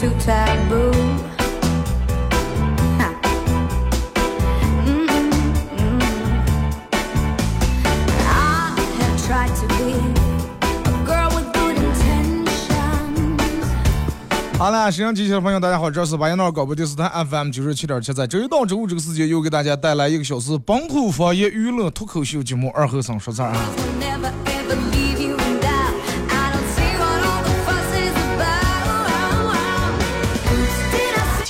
[0.00, 0.90] Too taboo.
[2.96, 3.12] Huh.
[4.86, 5.28] Mm-mm,
[5.76, 6.00] mm.
[8.24, 9.92] I have tried to be
[10.88, 12.48] a girl with good intentions.
[14.56, 23.60] 好了，沈阳机器的朋友，大家好，这是巴彦淖尔广播电视台 FM 九十七点七，在周一到周五这个时间，又给大家带来一个小时本土方言娱乐脱口秀节目《二后生说事儿》啊。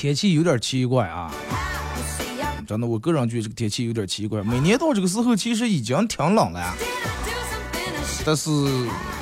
[0.01, 1.31] 天气有点奇怪啊，
[2.67, 4.43] 真的，我个人觉得这个天气有点奇怪。
[4.43, 8.51] 每年到这个时候，其实已经挺冷了，do something I should 但是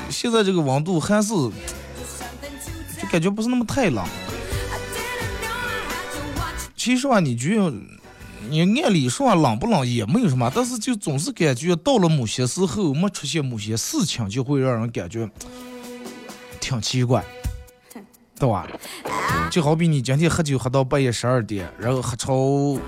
[0.08, 4.06] 现在这个温度还是就感觉不是那么太冷。
[6.76, 7.72] 其实吧，你觉得
[8.48, 15.28] 你按理说冷不冷也没有什么，但是就总是感觉到了某些时候没出现某些事情，就会让人感觉
[16.60, 17.24] 挺奇怪，
[18.38, 18.66] 对吧？
[19.50, 22.78] 就好比你今天喝酒喝到半夜十二点，然后喝超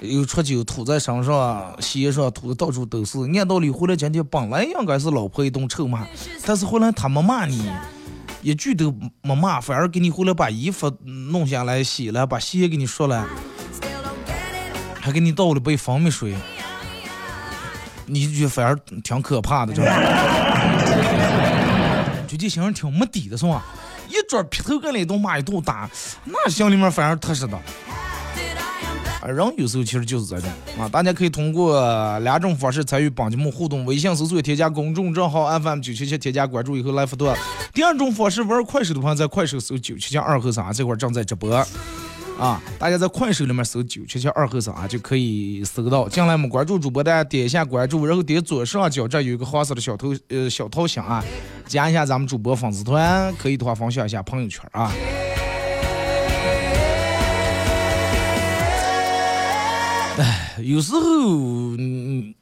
[0.00, 3.18] 又出酒吐在身上、鞋上，吐的到处都是。
[3.36, 6.04] 按道理回来今天本来应该是老婆一顿臭骂，
[6.44, 7.70] 但是后来他没骂你，
[8.42, 13.26] 一句都没骂，反而给你回来把衣服弄下来洗了，把鞋给你说了。
[15.00, 16.36] 还给你倒了杯蜂蜜水，
[18.06, 19.82] 你就觉反而挺可怕的，这
[22.28, 23.64] 就这心上挺没底的，是吧？
[24.08, 25.88] 一准劈头盖脸一顿骂一顿打，
[26.24, 27.56] 那心里面反而踏实的。
[29.20, 37.32] 啊，人有时候其实就是这种啊，大家可以通过两种方式参与本节目互动：微信搜索添加公众账号 FM 九七七，添加关注以后来互动；
[37.72, 41.64] 第二种方式，玩快手的朋友在快手搜九七七二和三，这块正在直播。
[42.38, 46.08] 啊，大家在快手里面搜九七七二后生啊，就可以搜到。
[46.08, 51.24] 进来我们关注主播，大家点一下关注，然后点左上角这有一个黄色的小头呃小头像啊，
[51.66, 54.92] 加一下咱们主播粉丝团，可以的话分享一下朋友圈啊。
[60.18, 61.00] 哎，有时候，
[61.78, 62.34] 嗯，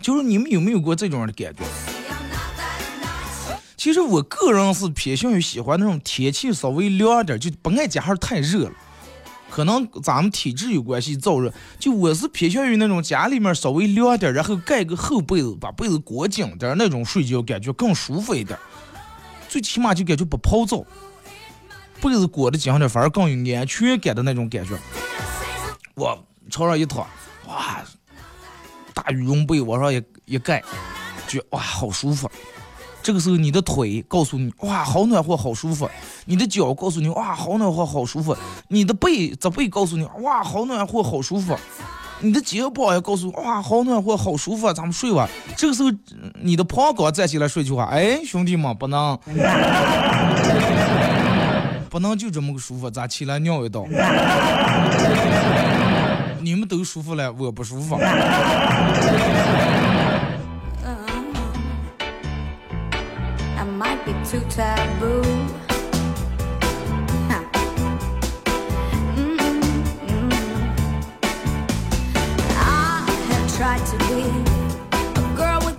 [0.00, 1.64] 就是你们有没有过这种的感觉？
[3.78, 8.72] 其实我个人是偏向于喜欢那种天气稍微凉点，就不爱家还太热了。
[9.48, 11.54] 可能咱们体质有关系，燥热。
[11.78, 18.58] 就我是偏向于那种家里面稍微凉点，然后盖个厚被子，把被子裹紧点那种睡觉，感觉更舒服一点。
[19.48, 20.84] 最起码就感觉不泡澡，
[22.02, 24.76] 被子裹得紧点，反而更有安全感的那种感觉。
[25.94, 27.06] 我朝上一躺，
[27.46, 27.80] 哇，
[28.92, 30.62] 大羽绒被往上一一盖，
[31.28, 32.28] 觉哇好舒服。
[33.08, 35.86] 这个时候，你的腿告诉你，哇，好暖和，好舒服；
[36.26, 38.34] 你的脚告诉你，哇，好暖和，好舒服；
[38.68, 41.54] 你的背这背告诉你，哇，好暖和，好舒服；
[42.20, 45.26] 你的肩膀也告诉，哇，好暖和，好舒服，咱们睡吧。
[45.56, 45.90] 这个时候，
[46.42, 49.18] 你的膀胱站起来说一句话，哎，兄弟们，不能，
[51.88, 53.86] 不能就这么个舒服，咱起来尿一道。
[56.42, 57.98] 你们都舒服了，我不舒服。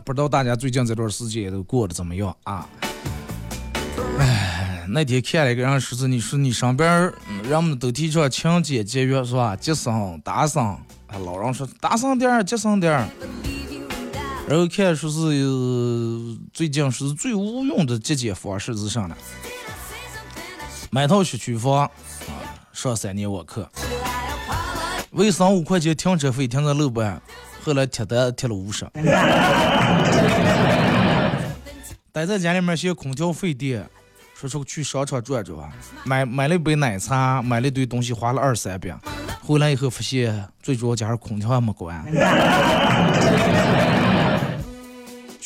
[0.03, 2.67] 不知道大家最近这段时间都过得怎么样啊？
[4.17, 7.13] 哎，那天看了一个人说是，你说你身边
[7.47, 9.55] 人们都提倡勤俭节约是吧？
[9.55, 10.75] 节省打省，
[11.23, 13.07] 老人说打省点儿，节省点儿。
[14.49, 19.15] 然后看说是、呃最近是最无用的节俭方式是啥呢？
[20.89, 21.91] 买套学区房，啊，
[22.73, 23.69] 上三年网课，
[25.11, 27.21] 为省五块钱停车费停在路边，
[27.63, 28.87] 后来贴单贴了五十。
[32.11, 33.87] 待在家里面嫌空调费电，
[34.33, 35.71] 说出去商场转转，
[36.03, 38.97] 买买了一杯奶茶，买了一堆东西，花了二三百。
[39.43, 42.03] 回来以后发现，最主要家是空调还没关。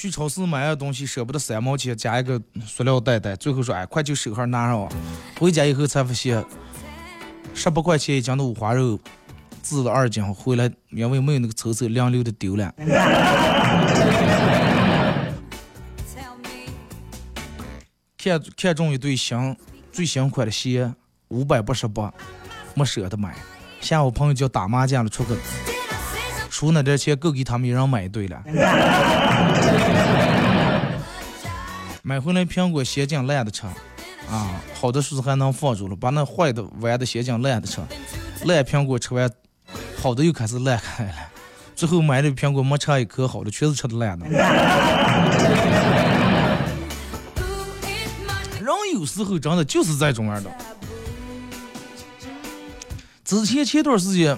[0.04, 4.92] 去超市买点东西舍不得三毛钱，加一个塑料袋袋，最后说哎，快就手上拿上。
[5.40, 6.44] 回家以后才发现，
[7.54, 9.00] 十八块钱一斤的五花肉，
[9.62, 12.74] 自了二斤，回来因为没有那个抽抽凉溜的丢了。
[18.18, 19.56] 看看中一对新
[19.90, 20.94] 最新款的鞋
[21.30, 22.14] 五百八十八，
[22.74, 23.34] 没舍得买。
[23.80, 25.38] 下午朋友叫打麻将了，出个
[26.50, 28.44] 出那点钱够给他们一人买一对了。
[32.06, 33.66] 买回来苹果鞋匠烂的吃，
[34.30, 37.80] 啊，好的时候还能放住了，把那坏的歪的鞋匠烂的吃，
[38.44, 39.32] 烂苹果吃完，
[40.02, 41.14] 好的又开始烂开了。
[41.74, 44.28] 最后买的苹果没吃一颗好的，全是吃的烂的。
[48.60, 50.52] 人有时候真的就是这种样的。
[53.24, 54.38] 之前前段时间，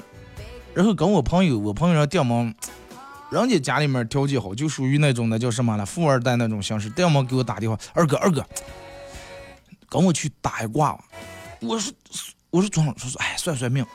[0.76, 2.54] 然后跟我朋友，我朋友让电门，
[3.32, 6.92] 人家家里面条件好，就属于那种那叫什么了，富二代那种形式。
[6.98, 8.46] 要么给我打电话，二哥二哥，
[9.90, 11.04] 跟我去打一卦吧。
[11.62, 11.92] 我说
[12.52, 13.86] 我说装了，说说哎算算命。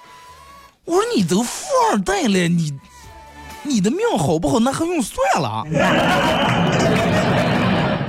[0.85, 2.79] 我说你都富二代了，你
[3.62, 4.59] 你的命好不好？
[4.59, 5.65] 那还用算了？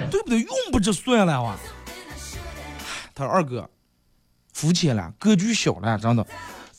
[0.09, 0.39] 对不对？
[0.41, 1.55] 用不着算了哇。
[3.13, 3.69] 他说二哥，
[4.53, 6.25] 肤浅了，格局小了，真的。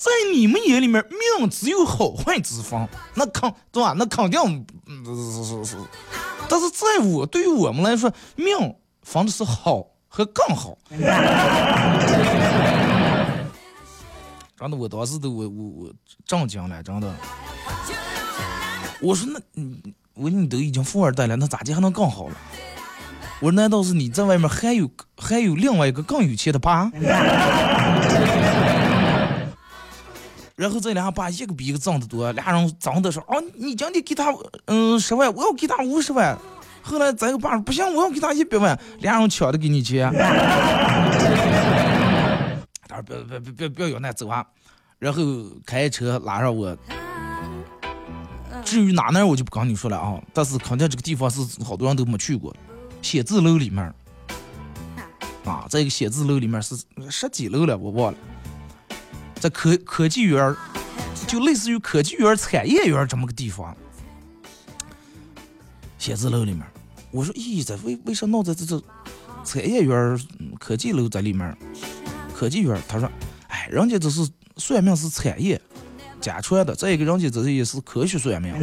[0.02, 1.00] 在你们眼里面，
[1.38, 3.94] 命只有好坏之分，那肯对吧？
[3.96, 4.66] 那肯定，
[5.04, 5.76] 是是是。
[6.48, 10.76] 但是在我对于我们来说，命分的是好和更好。
[14.58, 15.92] 真的，我当时都我我我
[16.26, 17.14] 震惊了，真的。
[19.00, 22.34] 我说那，你我说你都已经富二代了，那咋地还能更好了？
[23.38, 26.90] 我说难道是你在外面还有还有另外一个更有钱的爸？
[30.62, 34.32] 然后这俩爸一个比一个挣得多，俩人争的说：“哦，你今天给他
[34.66, 36.38] 嗯十万，我要给他五十万。”
[36.80, 40.08] 后来这个爸说：“不行，我要给他一百万。”俩人抢着给你钱。
[42.86, 44.46] 他说：“别别别别别要那走啊！”
[45.00, 45.20] 然后
[45.66, 46.78] 开车拉上我。
[48.64, 52.54] 至于哪哪我就不跟你说了啊，但是肯定这个地方是好多人都没去过。
[53.00, 53.92] 写字楼里面
[55.44, 56.76] 啊，在一个写字楼里面是
[57.10, 58.18] 十几楼了，我忘了。
[59.42, 60.56] 在科科技园儿，
[61.26, 63.76] 就类似于科技园儿、产业园儿这么个地方，
[65.98, 66.62] 写字楼里面，
[67.10, 68.80] 我说，咦，这为为啥弄在这这
[69.44, 70.16] 产业园儿、
[70.60, 71.56] 科技楼在里面？
[72.32, 73.10] 科技园儿，他说，
[73.48, 74.24] 哎，人家这是
[74.58, 75.60] 算命是产业
[76.20, 78.54] 家传的，再一个人家这也是科学算命。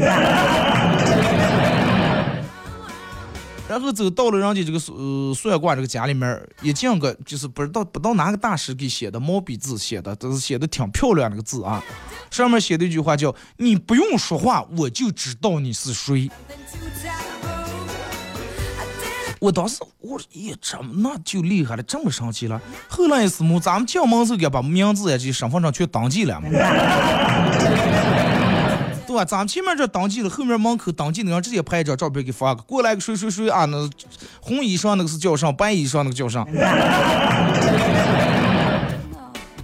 [3.70, 11.84] 然后走到了人家这个呃算卦这个家里面，一进个就是不知道不知道哪个大师给写的毛笔字写的，都是写的挺漂亮那个字啊。
[12.32, 16.32] 上面写的一句话叫“你不用说话，我就知道你是谁”。
[19.40, 22.60] 我当时我说，咦，这么那就厉害了，这么神奇了。
[22.90, 23.60] 后来是么？
[23.60, 26.50] 咱们进门时候给把名字呀这身份证全登记了嘛。
[29.10, 29.26] 对吧？
[29.26, 33.66] 咱们前面这登记了，后面门口登记的人直接拍一张照片给发个，过来个谁谁谁啊？
[33.66, 33.90] 那
[34.40, 36.46] 红衣裳那个是叫上，白衣裳那个叫上。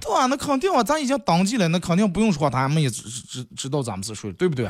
[0.02, 0.26] 对吧？
[0.26, 4.68] 那肯定啊，咱已经登记了，那肯定不用说，他们也知知知道咱们是谁，对不对？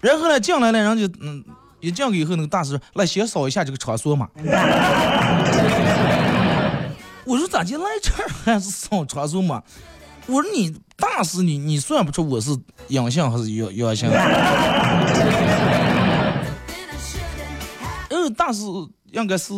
[0.00, 1.44] 然后呢，进来了，人家嗯，
[1.80, 4.28] 一进去以后，那个大师来先扫一下这个场所嘛。
[7.26, 9.60] 我说咋进来这儿还是扫场所嘛？
[10.26, 12.56] 我说你大师，你你算不出我是
[12.88, 14.08] 阳性还是阳阳性。
[18.10, 18.62] 呃，大师
[19.12, 19.54] 应该是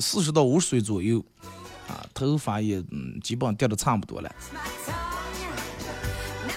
[0.00, 1.24] 四十到五十岁左右，
[1.88, 4.30] 啊，头发也嗯基本掉的差不多了。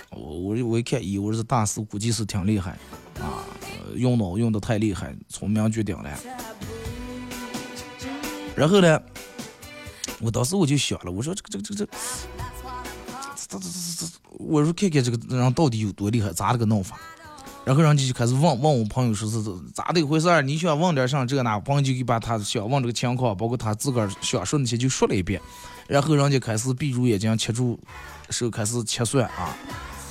[0.10, 2.72] 我我我一看，咦，我说大师估计是挺厉害，
[3.20, 3.46] 啊，
[3.96, 6.10] 用脑用的太厉害，聪明绝顶了。
[8.56, 9.00] 然后呢，
[10.20, 11.92] 我当时我就想了，我说这个这个这个这。
[13.50, 17.00] 这这这这，我说看看这个人到底有多厉害，咋了个弄法？
[17.66, 20.42] 然后人家就开始问问我朋友说是咋的回事儿？
[20.42, 21.60] 你想问点啥这个那？
[21.60, 25.42] 朋友就给把他想问这个情况，包括他自个儿想说那些就说了一遍。
[25.88, 27.80] 然后人家开始闭住眼睛，切住
[28.30, 29.56] 手开始切算啊，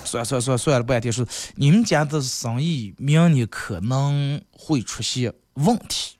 [0.05, 6.17] 算算算算了半天，说你们家的生意明年可能会出现问题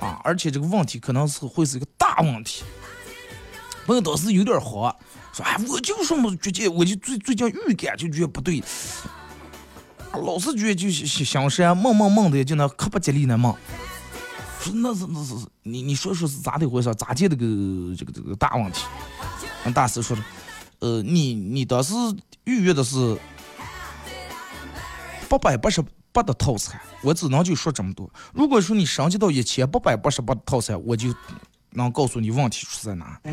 [0.00, 2.64] 啊，而且这个问题可能是会是一个大问题。
[3.86, 4.94] 朋友当时有点慌。
[5.32, 8.62] 说哎，我就说嘛，最近我就最最近预感就觉得不对，
[10.12, 13.54] 老是觉得就是想山梦梦梦的就那可不吉利那梦。
[14.60, 16.94] 说那是那是你你说说是咋的回事？
[16.94, 17.46] 咋见这个
[17.96, 18.82] 这个这个大问题？
[19.64, 20.22] 俺大师说的，
[20.80, 21.94] 呃，你你当时
[22.44, 23.18] 预约的是
[25.28, 28.08] 八百八十八的套餐，我只能就说这么多。
[28.34, 31.08] 如果说你升级到一千八百八十八套餐，我就。
[31.72, 33.18] 能告诉你问题出在哪？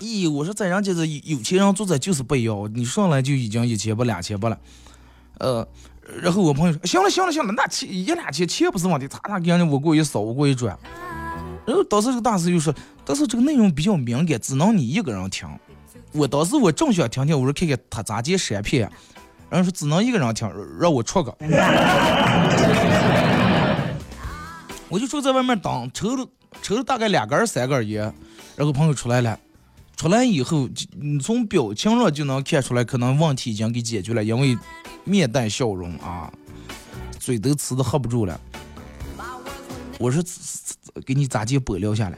[0.00, 4.58] 咦，我说在人家这有钱人做这就是不一样，你上来就已经一千八两千八了，
[5.38, 5.66] 呃，
[6.20, 10.78] 然后我朋友说行了行了行了，那钱一两千钱不是问题，他他给人家我过一扫，我过一转。
[11.66, 15.48] 然后当时这个大师就说，但是这个内容比较敏感，只能你一个人听。
[16.12, 18.82] 我当时我正想听听，我说看看他咋接闪片，
[19.48, 20.46] 然后说只能一个人听，
[20.78, 21.34] 让我出个。
[24.94, 26.24] 我就说在外面等，抽了
[26.62, 28.02] 抽了大概两根儿三根儿烟，
[28.54, 29.36] 然后朋友出来了，
[29.96, 34.56] 出来以后，你从表情上就能看出来，可能问题已经给解决了，因为
[35.02, 36.32] 面带笑容啊，
[37.18, 38.40] 嘴都吃的合不住了。
[39.98, 40.22] 我说
[41.04, 42.16] 给你咋接拨聊下来？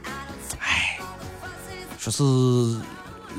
[0.59, 0.99] 哎，
[1.97, 2.79] 说是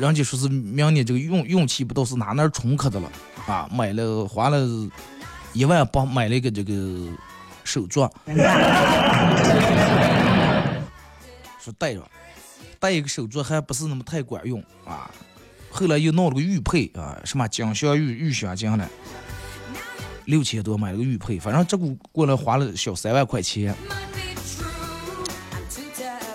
[0.01, 3.09] 人家说是明年这个运运气不都是哪哪儿冲克的了
[3.47, 3.71] 啊？
[3.73, 4.67] 买了花了
[5.53, 6.73] 一万八买了一个这个
[7.69, 8.11] 手镯，
[11.61, 12.03] 说戴着，
[12.81, 15.11] 戴一个手镯还不是那么太管用啊。
[15.69, 18.89] 后来又弄了个玉佩啊，什么金镶玉、玉镶金的，
[20.25, 23.75] 六千多买了个玉佩，反正这股过来花了小三万块钱。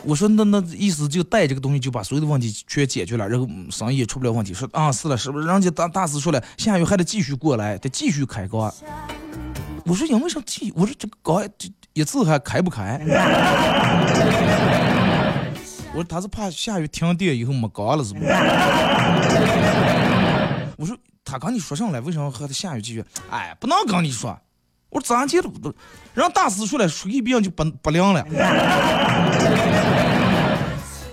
[0.05, 4.53] 我说那那意思就带这个东西就把所有的问题全解决了，然后嗯生意也出不了问题。
[4.53, 5.47] 说啊是了，是不是？
[5.47, 8.71] 人家大大师说了，下雨还得继续过来，得继续开高。
[9.85, 10.71] 我说因为啥继？
[10.75, 12.99] 我说这个高这一次还开不开？
[15.93, 18.19] 我说他是怕下雨停电以后没搞了是不？
[20.77, 23.05] 我说他跟你说上来，为什么和他下雨继续？
[23.29, 24.37] 哎，不能跟你说。
[24.89, 25.73] 我说咱接着不，
[26.13, 28.25] 让大师出来说一遍就不不灵了。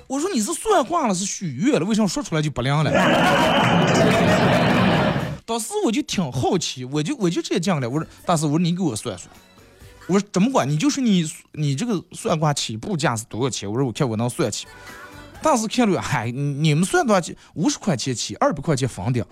[0.06, 2.90] 我说你是算卦了，是许愿了，为什么说出来就不灵了？
[5.50, 7.90] 当时我就挺好奇，我就我就这样讲了。
[7.90, 9.28] 我说大师，我说你给我算算。
[10.06, 10.68] 我说怎么管？
[10.68, 13.68] 你就是你你这个算卦起步价是多少钱？
[13.68, 14.68] 我说我看我能算起。
[15.42, 17.34] 大师看了，嗨，你们算多少钱？
[17.54, 19.24] 五十块钱起，二百块钱房顶。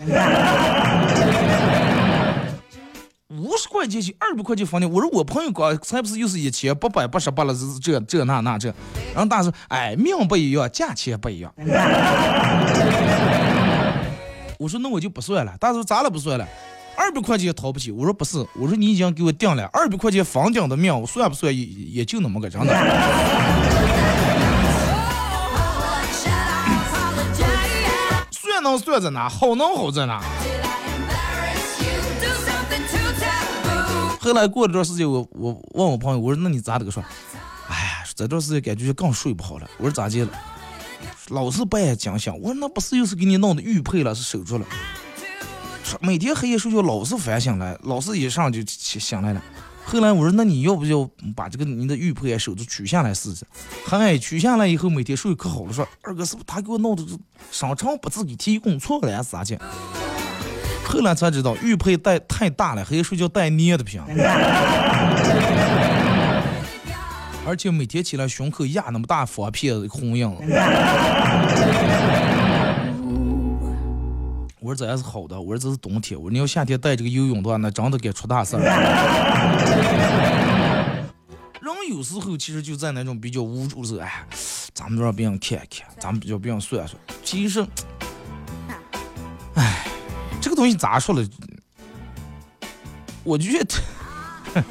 [3.28, 4.90] 五十块钱起，二百块钱房顶。
[4.90, 8.74] 我说我朋友搞才不是又是一千八百八十八了，这这那那这。
[9.14, 11.54] 然后大师，哎，命不一样，价钱不一样。
[14.58, 15.56] 我说那我就不算了。
[15.58, 16.46] 大师咋了不算了？
[16.96, 17.92] 二百块钱掏不起。
[17.92, 22.74] 我说不是，我说你已经给我定了二百块钱房顶的命，我算不算也也就那么个真的。
[28.32, 29.28] 算能算在哪？
[29.28, 30.20] 好能好在哪？
[34.20, 37.00] 后来过了段时间，我我问我朋友，我说那你咋这个说？
[37.68, 39.70] 哎呀，这段时间感觉就更睡不好了。
[39.78, 40.30] 我说咋的了？
[41.28, 42.32] 老是半夜惊醒。
[42.40, 44.66] 我说那不是又是给你弄的玉佩了，是手镯了。
[46.00, 49.42] 每天黑夜睡觉老是反醒来，老是一上就起醒来了。
[49.84, 53.46] 后来我说那你要不就把这个你的玉佩啊手镯取下来试试？
[53.86, 55.72] 嗨，取下来以后每天睡可好了。
[55.72, 57.02] 说二哥是不是他给我弄的
[57.50, 59.22] 商场不自己提供错了呀？
[59.22, 59.58] 是咋的？
[60.84, 64.02] 后来才知道玉佩戴太大了，黑夜睡觉戴捏的不行。
[67.48, 70.28] 而且每天起来胸口压那么大方片红印。
[74.60, 78.60] 我说这还是好的，我说这是冬天，我说你要夏天带这个游泳的话，那真的该出大事儿。
[81.62, 84.26] 人有时候其实就在那种比较无助的时候，哎，
[84.74, 87.00] 咱们让别人看看，咱们叫别人算算。
[87.24, 87.66] 其实，
[89.54, 89.86] 哎，
[90.38, 91.26] 这个东西咋说了？
[93.24, 94.62] 我觉得，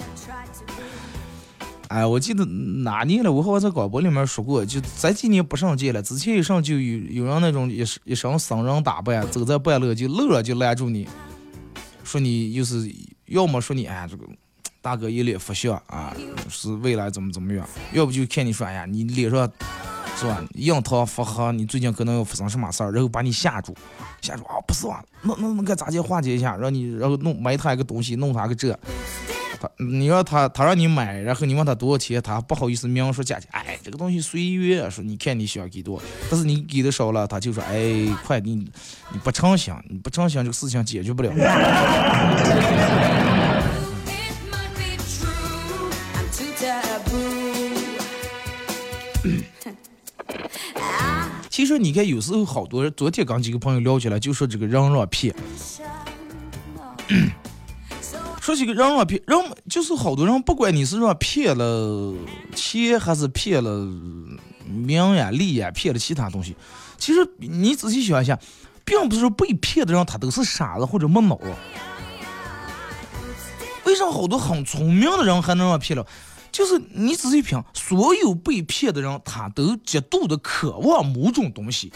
[1.89, 3.31] 哎，我记得哪年了？
[3.31, 11.07] 我好像在广播里面说过，就咱今年不上街了，之前一上就有有人那种一一身僧人打扮，走在半路就路上就拦住你，
[12.03, 12.93] 说你又是
[13.27, 14.25] 要么说你哎这个
[14.81, 16.13] 大哥一脸佛像啊，
[16.49, 19.49] 是未来怎么怎么样，要不就看你说哎呀你脸上
[20.17, 23.73] 是吧印堂发黑，你最近可能要发生什么事儿，然后把你吓住，
[24.21, 25.01] 吓住啊不是吧？
[25.21, 26.57] 那那那该咋介化解一下？
[26.57, 28.77] 让你然后弄买他一个东西，弄他个这。
[29.59, 33.49] 他，你让他，他让你买，然后你问他多少钱，他不好意思明说价钱。
[33.51, 41.31] 哎，这个东西随缘，说你看你想给多，但是你给的少了，他就说，哎，快你你不诚心，你不诚心，这个事情解决不了。
[51.49, 55.33] 其实你看，有时候好多人，昨天刚几个朋友聊起来，就说这个人让骗。
[58.47, 59.37] 说起个人啊骗，人
[59.69, 62.13] 就是好多人，不管你是让骗了
[62.55, 63.85] 钱，还是骗了
[64.65, 66.55] 名呀、利呀，骗了其他东西，
[66.97, 68.39] 其实你仔细想一下，
[68.85, 71.53] 并不是说被骗的人他都是傻子或者没脑子。
[73.83, 76.07] 为啥好多很聪明的人还能让骗了？
[76.49, 81.91] 就是你仔细品，所有被骗的人，他都极度的渴望某种东西。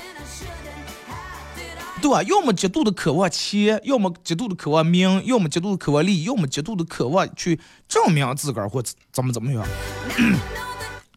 [2.02, 2.24] 对吧？
[2.24, 9.64] 要么极度的渴望钱，要么极度的渴望名，要么极度的渴望利，要么极度的渴望去证明自个儿或怎么怎么样。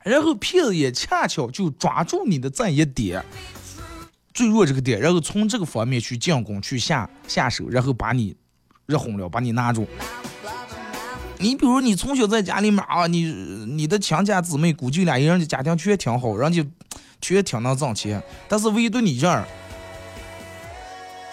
[0.05, 3.25] 然后骗子也恰巧就抓住你的这一点，
[4.35, 8.37] 最弱这个点，然后从这个方面去进攻、去下下手，然后把你
[8.85, 9.87] 热哄了，把你拿住。
[11.39, 16.65] 你比如你从小在家里面啊，你你的亲家姊妹估计俩人家家庭全挺好，人家
[17.23, 19.47] 全挺能挣钱，但是唯独你这儿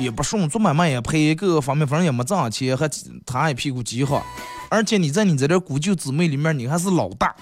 [0.01, 2.89] 也不顺，做买卖也赔，各个方面反正也没挣钱，还
[3.25, 4.21] 他一屁股饥荒，
[4.69, 7.35] 而且你在你在这姑舅姊妹里面，你还是老大。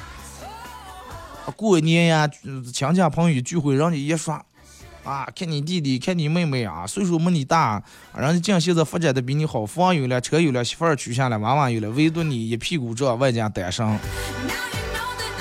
[1.55, 2.27] 过年呀，
[2.71, 4.39] 亲戚朋友聚会，人家一说，
[5.03, 7.81] 啊，看你弟弟，看你妹妹啊，岁数没你大，
[8.15, 13.99] 人家竟现在发展的比你好，房有了，车有了，媳妇儿娶下来，娃娃有了，唯独你一屁股这外加单身。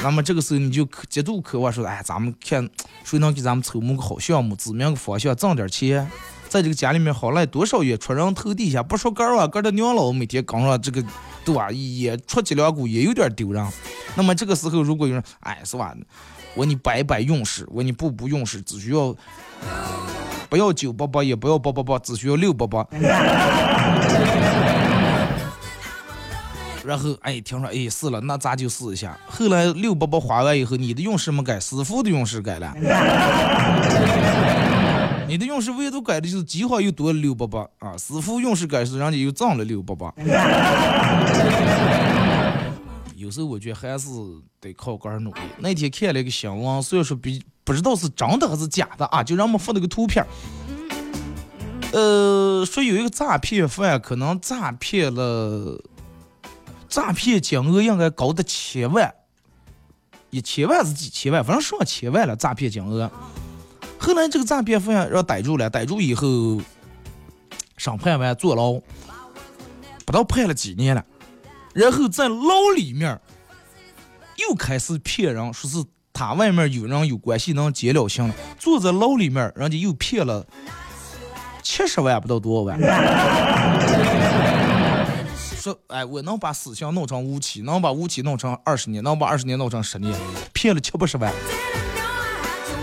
[0.03, 2.67] 那么这个时候你就极度渴望说，哎，咱们看
[3.05, 6.11] 谁能给咱们筹谋个好项目，指明个方向，挣点钱，
[6.49, 11.05] 在这个家里面好赖多少也出人头地下，不说干儿啊，干的娘老每天刚上这个，
[11.45, 11.71] 对吧？
[11.71, 13.67] 也出几两股也有点丢人。
[14.15, 15.95] 那么这个时候如果有人，哎，是吧？
[16.55, 19.15] 我你摆摆用时，我你步步用时，只需要
[20.49, 22.87] 不要九八八，也不要八八八，只需要六八八。
[26.85, 29.17] 然后哎，听说哎是了，那咱就试一下。
[29.27, 32.75] 后来六八八花完以后，你的用时没改，师傅的用时改了。
[35.29, 40.15] 你的用时唯独改的就是计划又多了六八八啊，师傅用时改是人家又涨了六八八。
[43.15, 44.09] 有时候我觉得还是
[44.59, 45.41] 得靠个人努力。
[45.59, 50.25] 那天看了一个新闻，虽然说比不知道是真的还是假的啊，就让我们发了个图片。
[51.93, 55.79] 呃，说有一个诈骗犯可能诈骗了，
[56.89, 59.15] 诈骗金额应该高达千万，
[60.31, 63.11] 一千万是几千万，反正上千万了诈骗金额。
[64.09, 66.59] 后来这个诈骗犯让逮住了，逮住以后
[67.77, 68.81] 审判完坐牢，
[70.07, 71.05] 不到判了几年了。
[71.75, 73.21] 然后在牢里面
[74.37, 80.47] 又开始骗人，说是他外面有人有关系能结了刑了，坐在牢里面，人家又骗了
[81.63, 82.81] 七十万不到多少万。
[85.61, 90.19] 说哎，我能把死刑弄成无期，能把无期弄成二十年，能把二十年弄成十年，
[90.55, 91.31] 骗了七八十万。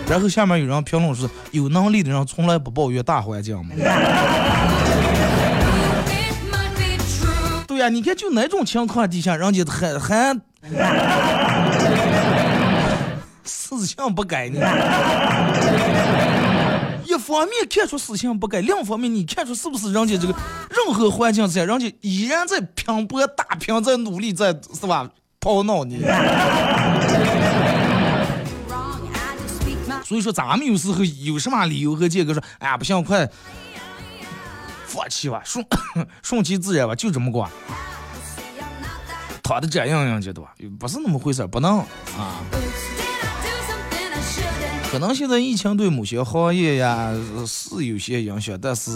[0.08, 3.76] 然后下面有人评论说，有能力的人从来不抱怨大环境嘛。
[7.68, 10.40] 对呀、你看就那种情况底下，人家还还
[13.44, 14.60] 思想不改呢。
[17.06, 20.34] 一方面看出思想不改，另一方面你看出是不是人家这个
[20.70, 25.10] 任何环境下，人家依然在拼搏打拼，在努力，在是吧？
[25.40, 25.98] 跑脑呢。
[30.06, 33.28] 所以说，咱们有时候有什么理由和借口说，哎呀，不行，快
[34.86, 35.66] 放弃吧，顺
[36.22, 37.50] 顺其自然吧，就这么过。
[39.42, 40.54] 躺的这样样去，对吧？
[40.80, 42.40] 不是那么回事，不能啊。
[44.96, 47.12] 可能现在疫情对某些行业呀
[47.46, 48.92] 是有些影响，但是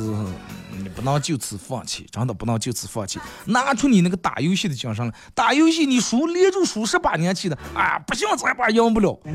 [0.81, 3.19] 你不能就此放弃，真的不能就此放弃。
[3.47, 9.19] 拿出你那个打游戏的精神来，打游戏你输连着输十八年去的，啊，不行，咱把赢不了。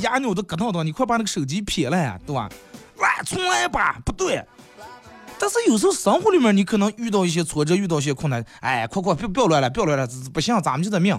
[0.00, 2.48] 牙扭的咯噔噔，你快把那个手机撇了呀，对吧？
[2.98, 4.42] 来，重来吧，不对。
[5.38, 11.14] 但是有时候生活里面你可能遇到一些挫折，遇到一些困难，哎，快快别不要乱了，不要乱了，不行，咱们就这命。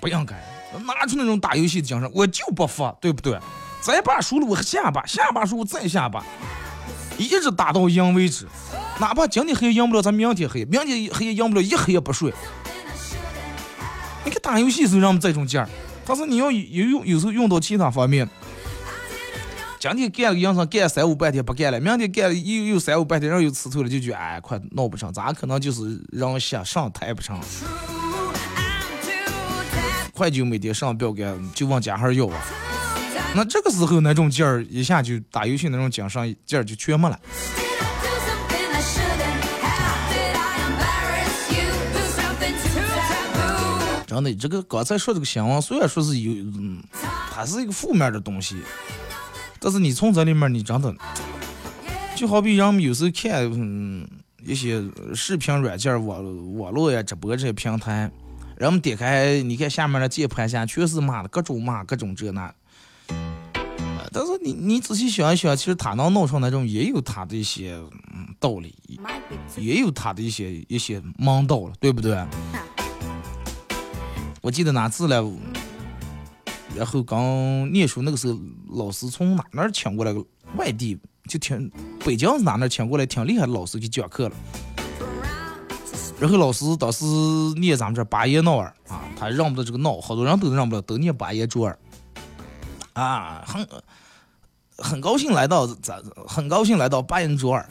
[0.00, 0.34] 不应该
[0.86, 3.38] 拿出那种打游戏的精神，我就不服，对不对？
[3.82, 6.22] 这把输了我下把，下把输我再下把，
[7.16, 8.46] 一直打到赢为止。
[9.00, 12.32] 哪怕今天黑赢不了，咱明天黑，明天黑也赢不了，一黑也不睡。
[14.24, 15.68] 你看打游戏时候让我们这种劲儿，
[16.04, 18.28] 但是你要有用，有时候用到其他方面。
[19.78, 27.40] 今天干个营生，干三五半天不干了，明天干又又三五半天，然后又吃透了，就觉得哎，快闹不成，咋可能就是人下上抬不成。
[30.18, 32.34] 快就每天上标杆，就往家还要啊。
[33.36, 37.20] 那这个时候那种劲儿，一下就打游戏那种精神劲儿就全没了。
[44.08, 46.82] 真的，这个刚才说这个新闻，虽然说是有，嗯，
[47.32, 48.56] 它是一个负面的东西，
[49.60, 50.92] 但是你从这里面，你真的，
[52.16, 54.08] 就好比人们有时候看，嗯，
[54.44, 54.82] 一些
[55.14, 58.10] 视频软件、网网络呀、直播这些平台，
[58.58, 62.52] 人们点开，你看下面的键盘侠全是骂的，各种骂，各种这那。
[63.06, 67.74] 呃但是你你仔细想一想，其实他能弄出那种，也有他的一些
[68.12, 68.74] 嗯道理，
[69.56, 72.18] 也有他的一些一些门道了，对不对？
[74.40, 75.24] 我记得哪次了，
[76.74, 78.40] 然后刚念书那个时候，
[78.70, 80.24] 老师从哪哪儿请过来个
[80.56, 81.70] 外地，就挺
[82.04, 84.34] 北京是哪哪儿请过来挺厉害的老师给讲课了。
[86.20, 87.04] 然后老师当时
[87.56, 91.78] 念咱们这八爷闹儿啊，他让不得这个闹，好多人都认不了，都念八爷桌儿
[92.94, 93.66] 啊，很
[94.76, 97.68] 很高兴来到咱，很高兴来到八爷桌儿。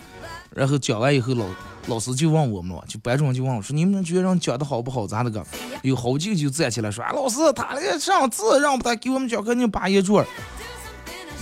[0.52, 1.46] 然后讲完以后，老
[1.88, 5.06] 老师就问我们了，就班主任就问我说：“你们觉得讲的好不好？
[5.06, 5.46] 咋那个？”
[5.84, 10.28] 有好几个就站起来说：“啊，老师，他那个上字让不得给我们讲课，你八爷桌儿。”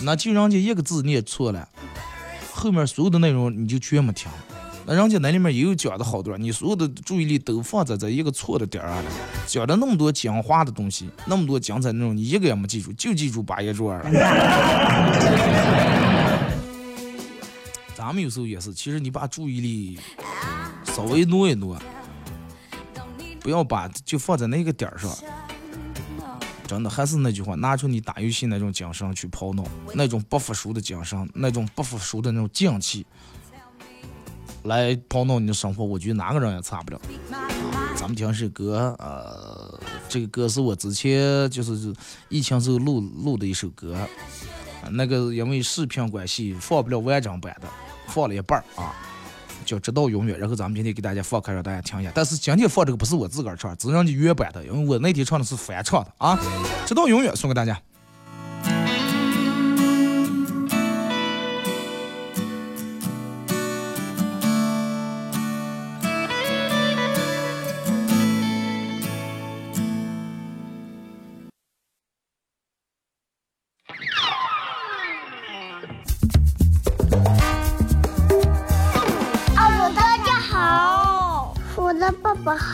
[0.04, 1.70] 那就人家一个字念错了，
[2.52, 4.30] 后面所有的内容你就全没听。
[4.88, 9.04] 那人家那里面也有讲的好多，你所有的注意力都放在这一个错的点儿上，
[9.48, 14.12] 讲的那么多精华的东西，那么多精彩内容，你一个也没记住，就记住八爷桌儿了。
[17.96, 19.98] 咱们有时候也是，其实你把注意力
[20.84, 21.76] 稍微挪一挪，
[23.40, 25.10] 不要把就放在那个点儿上。
[26.68, 33.06] 真的还是那句话，拿出你打游戏那种精神去跑脑，那种不服输的精神，那种不服输的那种劲气，
[34.66, 37.00] 来跑脑你的生活，我觉得哪个人也差不了。
[37.96, 41.94] 咱们听首歌，呃，这个歌是我之前就是
[42.30, 43.96] 疫情时候录录的一首歌，
[44.92, 47.68] 那个因为视频关系放不了完整版的，
[48.08, 48.94] 放了一半儿啊，
[49.66, 50.36] 叫《直到永远》。
[50.40, 52.12] 然后咱们今天给大家放开，让大家听一下。
[52.14, 56.36] 但是今天放这个不是我自个儿唱，是人家原版的，因为我那天唱的是翻唱的啊，
[56.88, 57.80] 《直到永远》送给大家。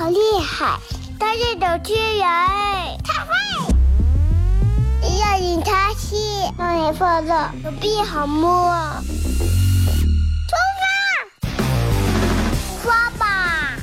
[0.02, 0.80] 好厉害，
[1.20, 2.26] 他是主持人，
[3.04, 3.30] 他会。
[5.20, 8.74] 要引他戏，让你放乐，手臂好摸。
[10.50, 11.54] 出发，
[12.82, 13.76] 刷吧，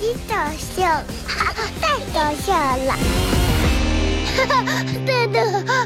[0.00, 0.86] 别搞笑，
[1.28, 2.96] 哈哈，太搞笑了，
[4.34, 5.38] 哈哈，真的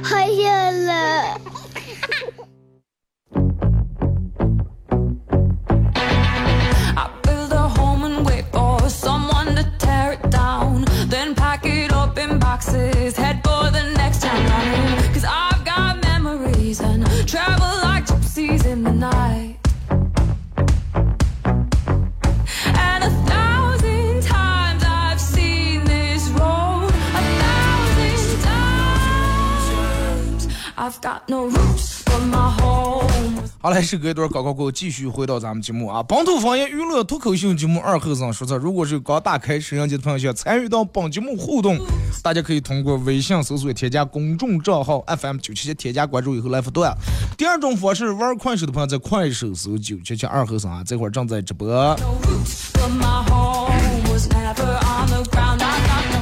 [0.05, 1.50] 好笑了。
[33.63, 38.57] 好嘞，时隔一段广告过后，继续回到咱们节目啊，本土方言娱乐脱口秀节目二后生说唱。
[38.59, 41.79] 如果是刚打开摄像机的朋友想参与到本节目互动，
[42.23, 46.85] 大家可以通过微信搜索添加公众账号 FM 九七七，添加关注以后来互动。
[47.37, 51.69] 第二种方式，玩快手的朋友在快手搜九七七二后生啊，这会儿正在直播。
[51.69, 51.97] No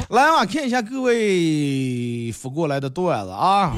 [0.09, 3.71] 来啊，看一下各位发过来的段子啊。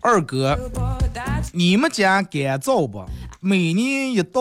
[0.00, 0.56] 二哥，
[1.52, 3.04] 你们家干燥不？
[3.40, 4.40] 每年一到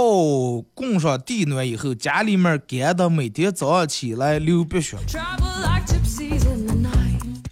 [0.73, 4.97] 供上地暖以后，家里面干的每天早上起来流鼻血。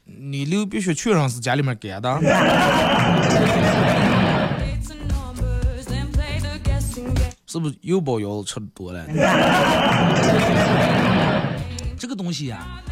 [0.05, 2.19] 你流鼻血确实是家里面干的。
[7.47, 9.05] 是不是油包药吃的多了？
[11.97, 12.83] 这个东西呀、啊，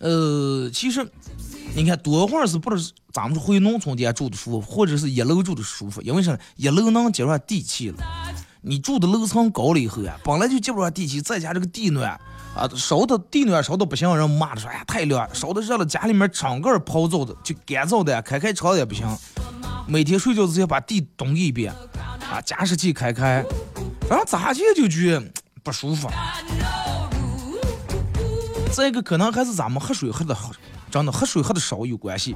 [0.00, 1.08] 呃，其实
[1.74, 6.02] 你看多会儿是不是咱们回农村家住的舒服，或者是一楼住的舒服？
[6.02, 6.38] 因为啥呢？
[6.56, 7.98] 一楼能接上地气了，
[8.62, 12.10] 你住的楼层高了以后啊，本来就接不上地气，再加这个地暖
[12.56, 19.06] 啊，烧的地暖烧的不行，人骂的说哎呀太热，烧的热了，家里面整个泡澡的就干燥的，开开窗也不行，
[19.86, 21.72] 每天睡觉之前把地咚一遍，
[22.28, 23.44] 啊，加湿器开开，
[24.10, 25.22] 然后咋接就觉
[25.62, 26.10] 不舒服。
[28.72, 30.50] 再一个可能还是咱们喝水喝的好，
[30.90, 32.34] 真的喝水喝的少有关系。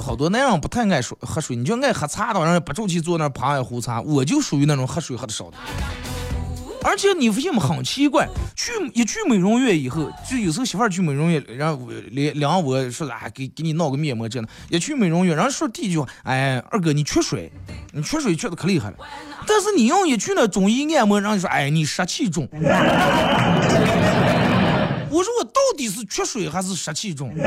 [0.00, 4.00] 好多男人不太爱说喝水，你就爱喝茶的，让人不住去坐那儿旁爱壶茶。
[4.00, 5.56] 我就属于那种喝水喝的少的。
[6.82, 17.50] 而且你发现吗，很奇怪，去一去美容院以后，就有时候媳妇儿去美容院，然后我连量我说啊，给给你闹个面膜这样的，一去美容院，然后说第一句话，哎，二哥你缺水，
[17.92, 18.96] 你缺水缺的可厉害了。
[19.46, 22.46] 但是你要一去那中医按摩，然后就说，哎，你湿气重。
[25.14, 27.32] 我说我到底是缺水还是湿气重？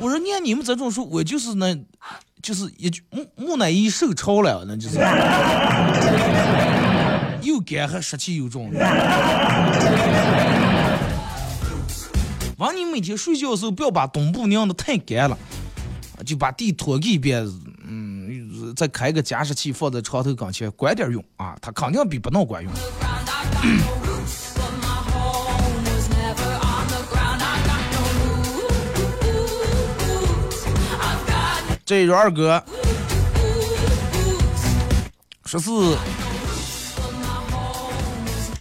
[0.00, 1.72] 我说念你们这种说，我就是那，
[2.42, 4.98] 就是一句木木乃伊受潮了，那就是。
[7.42, 8.72] 又干还湿气又重。
[12.58, 15.38] 完，你每天睡觉的时候不要把东部晾的太干了，
[16.26, 17.42] 就把地拖给一遍，
[17.86, 22.72] 嗯，再开个加湿器放在床头跟前，管点用啊，它肯定比不弄管用。
[31.90, 32.62] 这是二哥，
[35.44, 35.70] 说是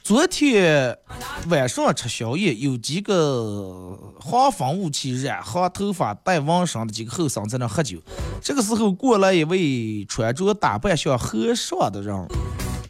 [0.02, 0.98] 昨天
[1.48, 8.00] 晚上吃宵夜，有几个黄风雾气、染黄头发、带纹身的几个后生在那喝酒。
[8.42, 12.28] 这个时候过来一位穿着打扮像和尚的人，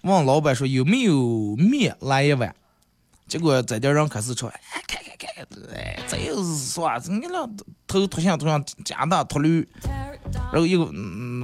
[0.04, 2.56] 问老板说有没有面来一碗。
[3.28, 4.62] 结果在这人开始说，哎，
[5.19, 5.29] 看，
[6.08, 7.45] 这又是说你那
[7.86, 9.67] 头秃像头像加大秃驴。
[10.51, 10.86] 然后一个，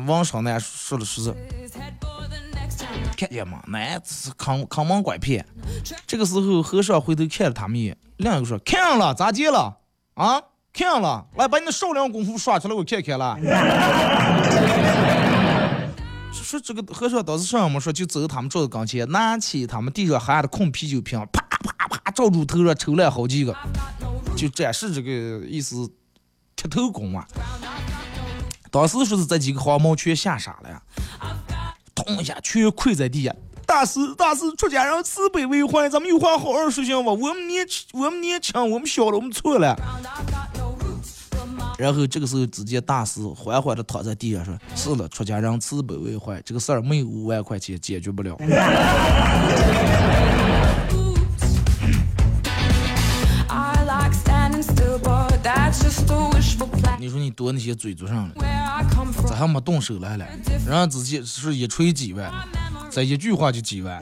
[0.06, 1.34] 网上呢说的是，
[3.18, 3.62] 看见吗？
[3.68, 5.46] 那是坑坑蒙拐骗。
[6.08, 9.78] 这个时候和尚回头看了他们一眼，另一个说看上了，咋接了？
[10.14, 13.38] 啊，看上了，来把你的少林功夫耍出来，我看看了。
[16.32, 21.58] 说这个和尚当时什么说，就走他们桌子跟前，拿起他们地上还的空啤酒瓶，啪啪
[21.88, 23.54] 啪照住头上抽了好几个，
[24.36, 25.88] 就展示这个意思，
[26.56, 27.28] 剃头功啊。
[28.72, 30.82] 当时说是这几个黄毛全吓傻了呀，
[31.94, 33.36] 咚一下全跪在地下。
[33.66, 37.12] 大师大师，出家人慈悲为怀，咱们有话好好说行吧？
[37.12, 39.76] 我们年轻，我们年轻，我们小了，我们错了。
[41.78, 48.38] 然后这个时候，只见大师缓缓的躺在地上说：“是了，出家人慈悲为怀，这个事儿没有五万块钱解决不了。”
[57.06, 58.34] 你说你多那些嘴做上了，
[59.28, 60.26] 咋还没动手来了？
[60.66, 62.34] 人家直接是一锤几万，
[62.90, 64.02] 这一句话就几万。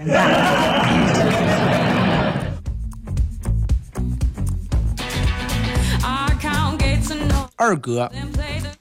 [7.57, 8.09] 二哥，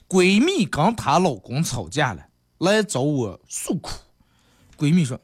[0.08, 2.22] 闺蜜跟她老公吵架了，
[2.58, 3.90] 来找我诉苦。
[4.78, 5.18] 闺蜜说，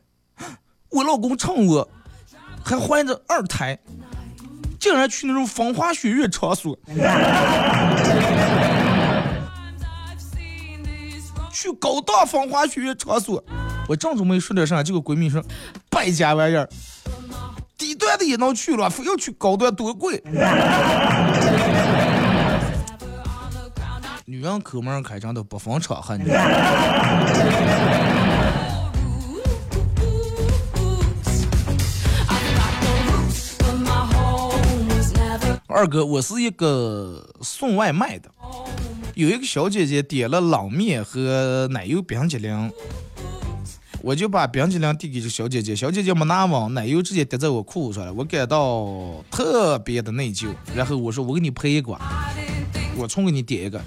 [0.89, 1.89] 我老公趁我
[2.65, 3.79] 还怀着二胎。
[4.81, 6.79] 竟然去那种风花雪月场所，
[11.61, 13.43] 去高档风花雪月场所。
[13.89, 15.43] 我正准备说点啥，结果闺蜜说
[15.91, 16.69] ：“败家玩意儿，
[17.77, 20.23] 低端的也能去了，非要去高端多贵。”
[24.25, 26.17] 女人抠门开张都不分场合。
[35.67, 38.31] 二哥，我是一个送外卖的，
[39.19, 42.71] 有一个小姐姐点了冷面和奶油冰激凌，
[44.01, 50.47] 我就把冰激凌递给这小姐姐，小姐姐没拿稳，奶油直接滴在我裤子上了，我感到特别的内疚。
[50.73, 51.99] 然后我说我给你赔一个，
[52.97, 53.83] 我重给你点一个，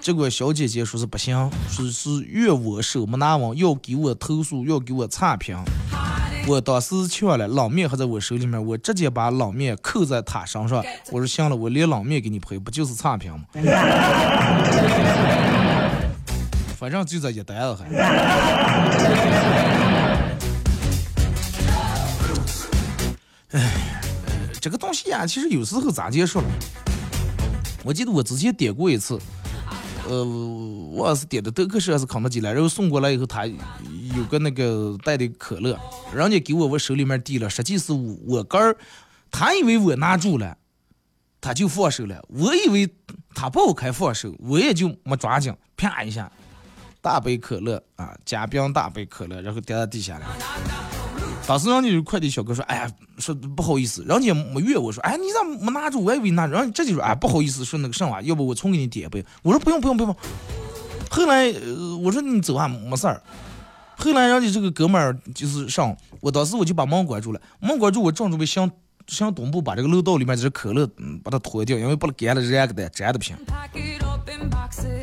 [0.00, 5.58] 结果小姐姐说是不行，说是怨我手没拿稳，要给我投诉，要给我差评。
[6.48, 10.80] 我当时去了，冷面还在我手里面，我直接把冷面扣在他身上。
[11.10, 13.40] 我说行了，我连冷面给你赔，不就是差评吗？
[16.78, 17.84] 反正就这一单了还。
[23.50, 23.60] 哎，
[24.60, 26.46] 这个东西呀，其实有时候咋接受了？
[27.82, 29.18] 我记得我之前点过一次。
[30.08, 35.78] 呃，我是点的德克士还是肯德基来，然后送过来以后，他有个那个带的可乐，
[36.14, 38.76] 人家给我我手里面递了，实际是我哥儿，
[39.30, 40.56] 他以为我拿住了，
[41.40, 42.88] 他就放手了，我以为
[43.34, 46.30] 他不开放手，我也就没抓紧，啪一下，
[47.00, 50.95] 大杯可乐啊，加冰大杯可乐，然后掉到地下了。
[51.46, 56.02] 当时人家就快递小哥说：“哎呀，说不好意思，人家没怨我说，哎，你咋没拿住？
[56.02, 56.46] 我以为拿。
[56.48, 59.24] 着。”人家这就说，哎，不好意思，说那个啥话，要不我重给你点一杯。
[59.42, 60.16] 我说不用不用不用。
[61.08, 61.46] 后来
[62.02, 63.22] 我说你走啊，没事儿。
[63.96, 68.68] 后来人家这个哥们儿就是上，我当时我就把门关住了，门关住，我正准备想
[69.06, 73.36] 想东部把这个楼道里面这可乐嗯把它脱掉，因为把它干了热个的粘的不行。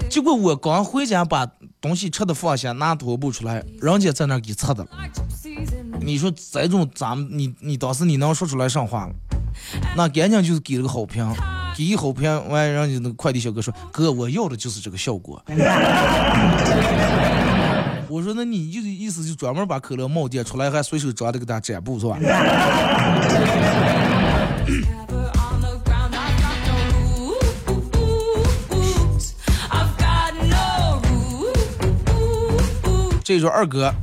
[0.09, 1.47] 结果我刚回家把
[1.79, 4.89] 东西吃的放下，拿拖布出来，人家在那给擦的了。
[6.03, 9.13] 你说这种咱们你你当时你能说出来上话了？
[9.95, 11.25] 那赶紧就是给了个好评，
[11.77, 15.41] 给一好评完，人家那个快递小哥说：“哥，我要的就是这个效果。
[18.09, 22.17] ”我说：“那你就意思就专门把可乐冒点出来，还随手抓的给他粘布是吧？”
[33.23, 33.93] 这说二哥。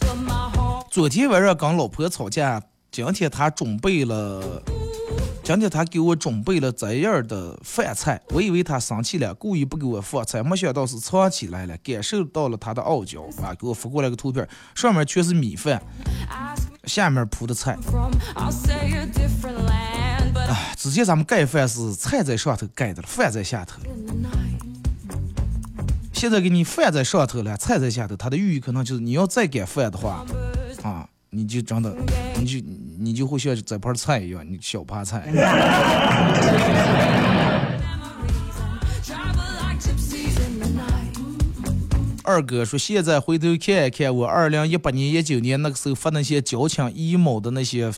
[0.00, 0.84] But my home.
[0.88, 2.62] 昨天晚上跟老婆吵架，
[2.92, 4.62] 今天他准备了，
[5.42, 13.52] 今天他给我准备了这样的饭菜，我以为他生气了，故意不给我放菜，没想到是藏起来了，感受到了他的傲娇啊！
[13.58, 15.82] 给我发过来个图片，上面全是米饭，
[16.84, 17.76] 下面铺的菜。
[17.82, 23.80] from, I'll say a different land, but 哎，之前咱们盖饭是菜在上头盖的了，饭在下头。
[26.22, 30.24] 现在给你饭在上头了，菜在下头，它的寓意可能就是你要再敢饭的话，
[30.84, 31.92] 啊，你就真的，
[32.38, 32.64] 你就
[33.00, 35.28] 你就会像这盘菜一样，你小盘菜。
[42.22, 47.92] 二哥说，现在回头看一看我二零一八年、一九年那个时候发那些矫情 emo 的那些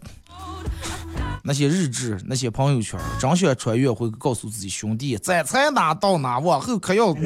[1.46, 7.14] 那些日志、那些朋友圈，真想穿越回去告诉自己兄弟，咱才哪到哪，往后可要。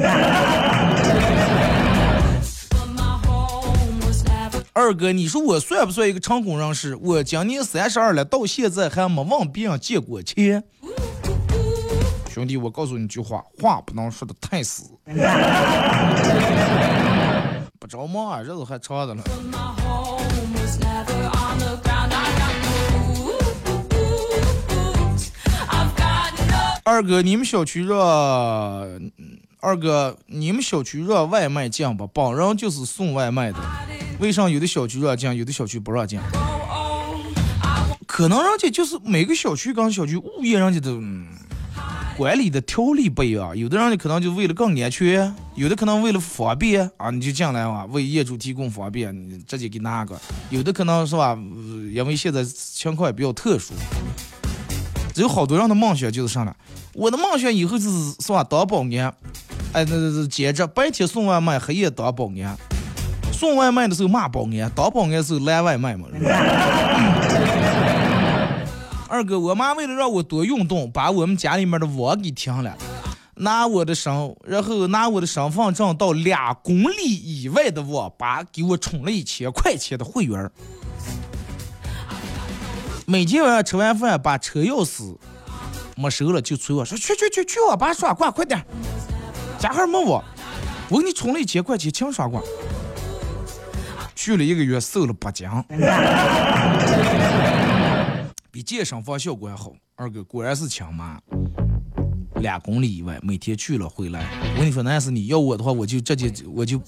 [4.72, 6.96] 二哥，你说我算不算一个成功人士？
[6.96, 10.64] 我今年三十二了，到现在还没问别人借过钱。
[12.28, 14.82] 兄弟，我告诉你句话，话不能说的太死。
[17.78, 19.22] 不着忙啊，日子还长着呢。
[26.88, 27.98] 二哥，你们小区让
[29.60, 32.06] 二哥，你们小区让外卖进不？
[32.06, 33.58] 本人就是送外卖的，
[34.18, 36.18] 为啥有的小区让进，有的小区不让进？
[38.06, 40.98] 可能人家就是每个小区跟小区物业人家的、
[42.16, 50.16] 管理的条例不一样，有的人可能就为了更安全，有的可能为了方便啊，你就进来嘛，为业主提供方便，你直接给拿个；
[50.48, 51.38] 有的可能是吧，
[51.92, 53.74] 因为现在情况也比较特殊，
[55.22, 56.54] 有好多人的梦想就是啥呢？
[56.94, 59.14] 我的梦想以后就是是吧，当保安，
[59.72, 62.56] 哎，那那那接着白天送外卖，黑夜当保安。
[63.32, 66.06] 送外卖的时候骂保安，当保安的时候拦外卖嘛。
[69.08, 72.76] 二哥，我妈为了让我多运动，把我们家里面的网给停了，
[73.36, 74.12] 拿我的身，
[74.44, 80.50] 然后拿我的身份证到两公里以外的网吧给我充了一千块钱的会员。
[83.10, 85.16] 每天晚上吃完饭把车钥匙
[85.96, 88.62] 没收了就催我说去去去去网吧刷挂，快点，
[89.58, 90.22] 家还没我，
[90.90, 92.42] 我给你充了一千块钱，请刷挂。
[94.14, 95.48] 去了一个月，瘦了八斤，
[98.52, 99.72] 比健身房效果还好。
[99.96, 101.18] 二哥果然是强妈，
[102.34, 104.26] 两公里以外，每天去了回来。
[104.54, 106.78] 我跟你说，那要是你要我的话，我就直接我就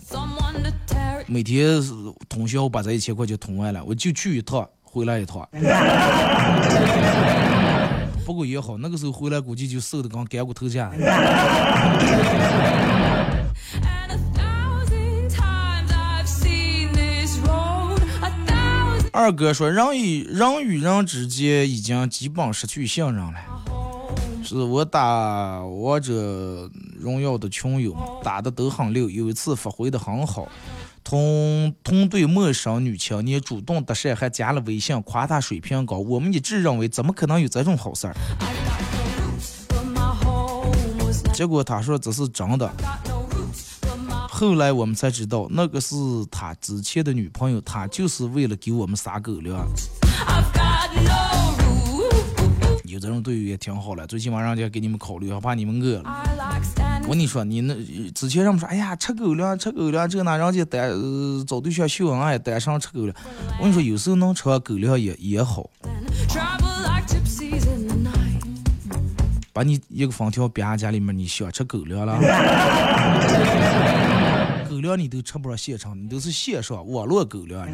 [1.26, 1.83] 每天
[2.28, 5.48] 通宵把这一千块钱通完了，我就去一趟，回来一趟。
[8.26, 10.90] 不过也好，那个时候回来估计就瘦的跟干骨头架。
[10.90, 11.00] And
[14.09, 18.00] a thousand times I've seen this road.
[18.20, 23.35] A thousand 二哥说，人与人与人之间已经基本失去信任了。
[24.44, 30.48] 是我打王者荣耀的群友打的都很溜，有一次发挥的很好，
[31.02, 35.98] 同同队陌生女青年主动搭讪，还加了微信，夸她水平高。
[35.98, 38.14] 我们一致认为，怎么可能有这种好事儿？
[41.32, 42.70] 结果他说这是真的。
[44.28, 45.94] 后来我们才知道，那个是
[46.30, 49.66] 他之前的女朋友，他就是为了给我们撒狗粮。
[53.00, 56.22] 这种队友也挺好了，最起码人家给你们考虑，还怕你们饿了。
[57.04, 57.74] 我跟你说，你那
[58.14, 63.16] 之前人们说，哎呀，吃狗粮，吃狗粮，这那人家单呃找对象秀恩爱，单身吃狗粮。
[63.58, 65.68] 我跟你说，有时候能吃完狗粮也也好.
[69.52, 72.18] 把你一个封条编家里面，你想吃狗粮了？
[74.70, 77.66] 狗粮你都吃不上现成，你都是线上网络狗粮。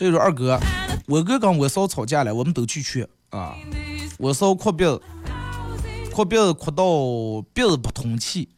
[0.00, 0.58] 这就说二哥，
[1.06, 3.54] 我哥跟我嫂吵架了，我们都去劝啊。
[4.16, 4.98] 我嫂哭鼻子，
[6.10, 6.82] 哭鼻子哭到
[7.52, 8.48] 鼻子不通气，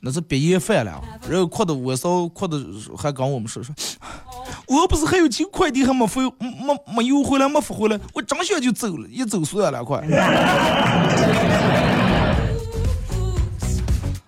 [0.00, 2.62] 那是鼻炎犯了，然后哭的我嫂哭的
[2.98, 3.74] 还跟我们说说，
[4.68, 9.96] 我不是还有几个快递还没发，没没邮回来，没发回来，我真想就走了，一走算了，快。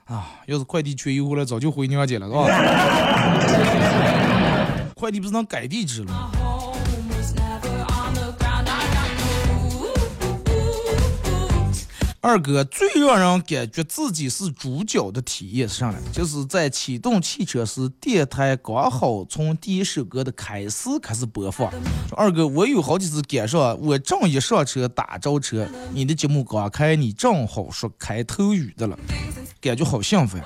[0.06, 2.46] 啊，要是快递全邮回来，早就回娘家了，是吧？
[5.00, 6.30] 快递不是能改地址了吗？
[12.20, 15.96] 二哥最让人感觉自己是主角的体验是啥呢？
[16.12, 21.72] 就是在启动汽车时，电台刚好从第一首歌的开始开始播放。
[22.14, 28.98] 二哥，我有好几次赶上，我正一上车打着车，你的节目刚开，你正好说开头语的了，
[29.62, 30.42] 感觉好兴奋。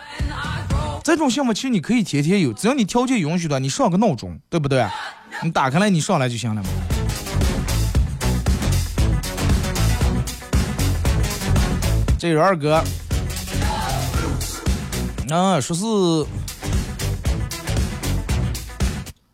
[1.04, 4.88] 这种项目其实你可以天天有，只要你条件允许的，你上个闹钟，对不对？
[5.42, 6.68] 你打开来，你上来就行了嘛。
[12.18, 12.82] 这是二哥，
[15.28, 15.82] 啊，说是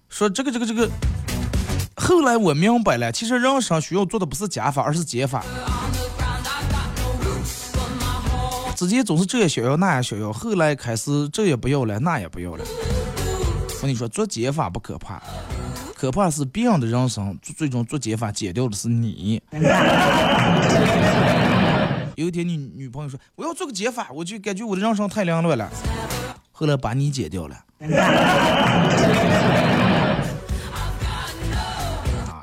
[0.08, 0.90] 说这个这个这个，
[1.94, 5.44] 后来我明白了，其实人生需要做的不是加法，而是减法。
[8.86, 12.64] 之前总是这也想要那也想要，后来开始这也不要了，那也不要了。
[12.64, 15.22] 我跟你说，做减法不可怕，
[15.94, 19.42] 可怕是别人的人生最终做减法减掉的是你。
[22.16, 25.68] 有一天，你女朋友说：“我要做个减法，我就感觉我的人生太凌乱了。”
[26.50, 27.56] 后来把你减掉了。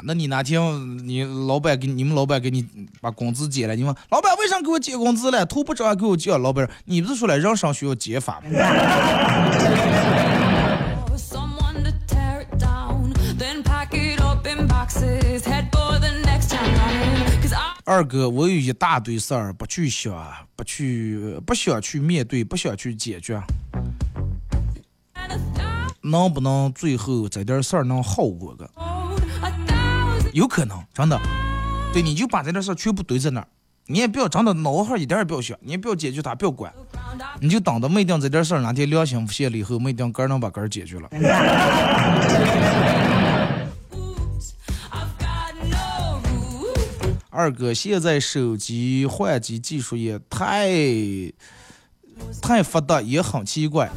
[0.08, 0.62] 啊，那你哪天
[1.05, 2.66] 你老板给你们老板给你
[3.01, 5.45] 把工资结了，你问老板为啥给我结工资了？
[5.45, 6.41] 头不着还给我减？
[6.41, 8.47] 老板，你不是说了人生需要减法吗？
[17.84, 20.14] 二哥，我有一大堆事儿不去想，
[20.58, 23.41] 不去，不想去面对，不想去解决。
[26.01, 28.70] 能不能最后这点事儿能好过个？
[30.38, 31.20] 有可能，真的。
[31.92, 33.48] 对，你就把这点事儿全部堆在那儿，
[33.88, 36.72] 你也不要真的脑壳一点也不要想，你也不要解决它，不要管，
[37.42, 41.10] 你就等着没定这点事儿哪天良心浮现了以后，没定个能把个解决了。
[47.32, 50.70] 二哥，现在手机换机技术也太
[52.44, 53.90] 太发达，也很奇怪。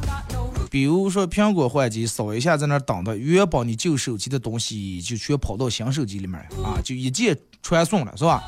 [0.71, 8.41] 比如说苹果换机，扫一下在那等的，原本你旧手机的东西就全跑到新手机里面啊，就一键传送了，是吧？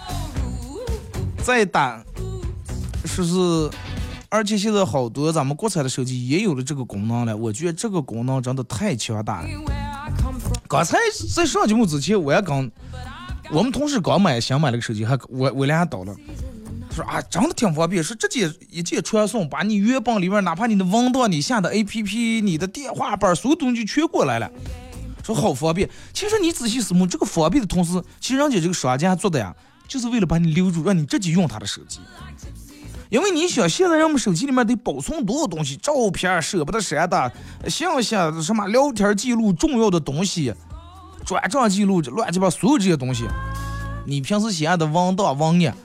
[1.43, 2.01] 再打，
[3.03, 3.69] 说是，
[4.29, 9.49] 而且现在好多咱们国产的手机也有了这个功能了，我觉得这个功能真的太强大了。
[10.69, 10.97] 刚才
[11.35, 12.71] 在上节目之前，我也刚。
[13.51, 16.15] 我们同事刚买新买了个手机，还我我俩还倒了，
[16.93, 24.51] 说啊，真的挺方便，说直接一键传送，把你原本里面哪怕你的文档、你下的 APP、你的电话本，所有东西全过来了，
[25.23, 25.89] 说好方便。
[26.13, 29.55] 其实你仔细思慕，这个方便的同时，其实人家这个商家做的呀，
[29.87, 31.99] 就是为了把你留住，让你直接用他的手机。
[33.09, 37.31] 因为你想，现在人们手机里面得保存多少东西，照片舍不得删的，
[37.67, 40.53] 信息什么聊天记录重要的东西。
[41.23, 43.25] 转账记录，乱七八糟所有这些东西，
[44.05, 45.75] 你平时写的文档文案，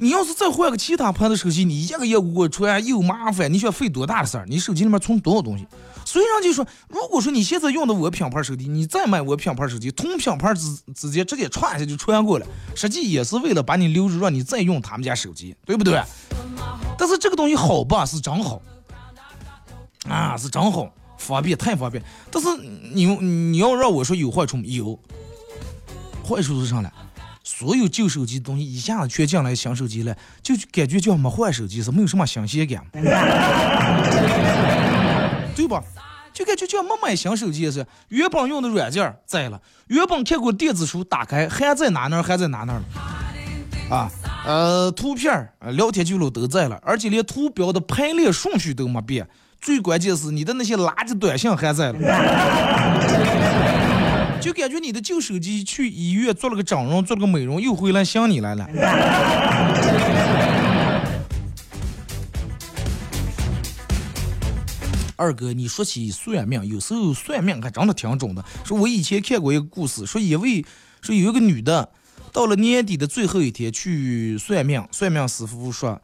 [0.00, 4.46] 你要是再换个其他牌的手机，你一个页给我出来又麻烦，你想费多大的事儿？
[4.48, 5.66] 你手机里面存多少东西？
[6.04, 16.02] 所以人就说，如果说你现在用的我品牌手机，你再买我品牌手机，同品牌之之间直接传下就传过了，实际也是为了把你留住，让你再用他们家手机，对不对？
[16.98, 18.60] 但是这个东西好吧，是真好，
[20.08, 20.90] 啊，是真好。
[21.18, 22.48] 方便太方便，但是
[22.94, 24.56] 你你要让我说有坏处？
[24.62, 24.98] 有，
[26.26, 26.90] 坏处是啥呢？
[27.42, 32.84] 所有旧手机的东西一下子全进来新手机了，就感觉叫没换手机是没有什么新鲜感，
[35.54, 35.82] 对吧？
[36.32, 42.82] 就感觉叫没买新手机是，原本用的软件在了，原本看过电子书打开还在哪那还在哪那了，
[43.90, 44.10] 啊
[44.46, 49.28] 呃图片聊天记录都在了，而且连图标的排列顺序都没变。
[49.60, 51.98] 最关键是你的那些垃圾短信还在了，
[54.40, 58.66] 就感觉你的旧手机去医院做了个整容，做了个美容，又回来想你来了。
[65.16, 68.42] 二哥，你说起算命，有时候算命还真的挺准的。
[68.64, 70.64] 说我以前看过一个故事，说一位
[71.02, 71.90] 说有一个女的，
[72.32, 76.00] 到了年底的最后一天去算命，算命师傅说。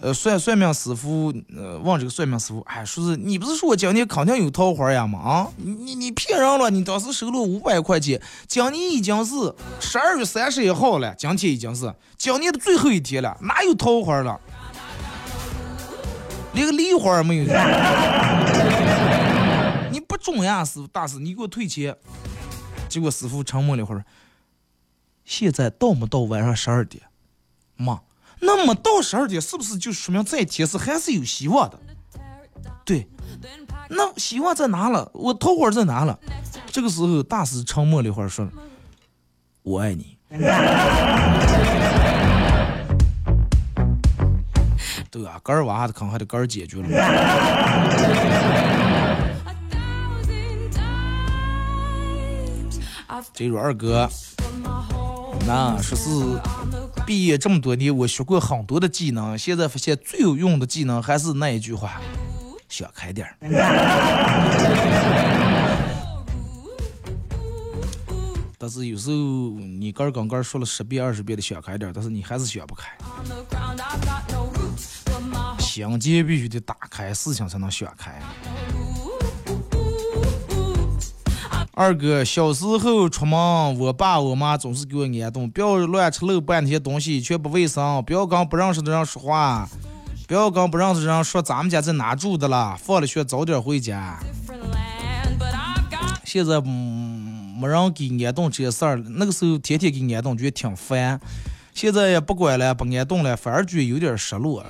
[0.00, 5.18] 呃，算算命师傅，呃，问这个算命师傅，哎，说是你不是说我今年肯定有桃花呀吗？
[5.18, 6.70] 啊，你你骗人了！
[6.70, 9.34] 你当时收了五百块钱，今年已经是
[9.80, 14.40] 十二月三十一号了，今天已经是今年的最后一天了，哪有桃花了？
[16.52, 17.44] 连个梨花也没有。
[19.90, 21.96] 你不中呀，师傅大师，你给我退钱。
[22.88, 24.04] 结果师傅沉默了一会儿，
[25.24, 27.02] 现在到没到晚上十二点？
[27.74, 28.00] 妈。
[28.40, 31.78] 那么到十二点是不是就说明这一天是还是有希望的？
[32.84, 33.06] 对，
[33.90, 35.10] 那希望在哪了？
[35.12, 36.18] 我桃花在哪了？
[36.70, 38.48] 这个时候大师沉默了一会儿，说
[39.62, 40.16] ：“我爱你。
[45.10, 46.88] ”对啊，个儿挖的坑还得个儿解决了。
[53.34, 54.08] 这说二哥
[55.46, 56.08] 那说是
[57.08, 62.02] 毕业这么多年，我学过很多的技能，现在发现最有用的技能还是那一句话：
[62.68, 63.34] 想开点儿。
[68.58, 72.90] 但是有时候你个儿跟个儿说了十遍二十遍的想开点儿，但是你还是想不开。
[73.00, 73.78] on the ground.
[73.78, 75.00] I've got no roots.
[75.06, 78.20] Put my 心结必须得打开，事情才能想开。
[81.80, 89.68] 二哥，小时候出门，我爸我妈总是给我挨冻，不要乱吃漏拌那些东西，却不卫生，不要跟不认识的人说话，
[90.26, 94.18] 不要跟不认识的人说咱们家在哪住的了，放了学早点回家。
[96.24, 101.20] 现在嗯没人给安顿这些事儿，那个时候天天给安顿，觉得挺烦。
[101.74, 104.66] 现在也不管了，不安顿了，反而觉得有点失落。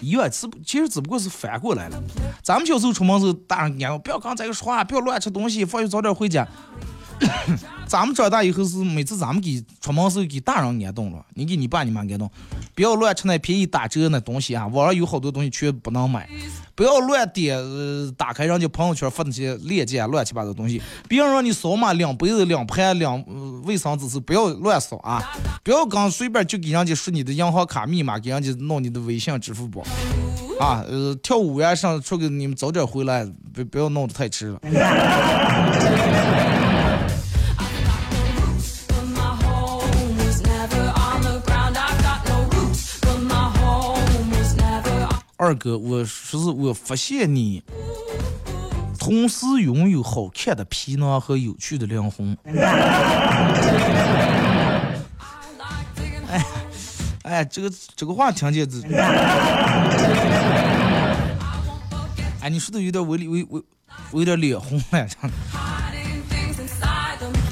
[0.00, 2.02] 有，只不其实只不过是反过来了。
[2.42, 6.46] 咱们小时候出门时候，大人讲不要刚才个说话，不要乱吃东西，放学早点回家。
[7.88, 12.30] 咱们长大以后是每次咱们给出门时候给大人挨动了，你给你爸你妈挨动，
[12.76, 16.28] 不要乱吃那便宜打折那东西啊，网上有好多东西全不能买，
[16.74, 25.22] 不要乱点呃打开人家朋友圈发那些链接乱七八糟东西，别人让你扫码两杯子两盘两、呃、卫生纸是不要乱扫啊，
[25.64, 29.82] 不要刚随便就给人家输你的银行卡密码，给人家弄你的微信、支付宝。
[30.60, 34.60] 啊，呃，跳舞呀，上出去你们早点回来，不不要弄得太迟了。
[45.46, 47.62] 二哥，我说是我发现你
[48.98, 52.36] 同时拥有好看的皮囊和有趣的灵魂。
[56.28, 56.44] 哎
[57.22, 58.82] 哎，这个这个话听见这，
[62.40, 63.62] 哎，你说的有点微微微，
[64.10, 65.06] 我有点脸红了。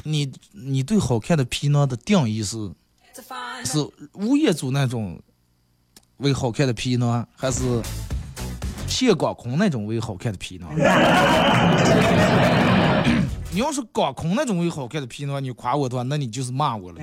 [0.02, 2.72] 你你对好看的皮囊的定义是
[3.64, 3.78] 是
[4.14, 5.22] 物业主那种
[6.18, 7.82] 为好看的皮囊，还是
[8.86, 10.70] 谢广坤那种为好看的皮囊？
[13.50, 17.00] 你要是广坤那种为好看的皮囊，你夸我的话，那你就是骂我了。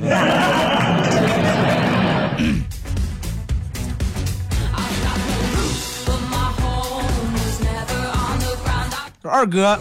[9.23, 9.79] 二哥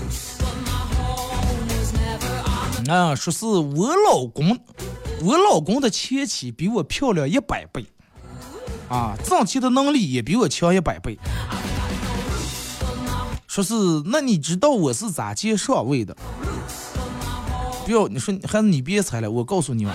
[2.89, 4.59] 啊，说是我老公，
[5.23, 7.85] 我老公的前妻比我漂亮一百倍，
[8.91, 11.17] 啊，挣钱的能力也比我强一百倍。
[13.47, 13.75] 说是，
[14.07, 16.17] 那你知道我是咋接上位的？
[17.87, 19.95] 不要，你说还是你别猜了，我告诉你们，